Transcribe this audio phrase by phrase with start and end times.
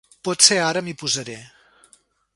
[0.27, 1.39] Potser ara m'hi posaré.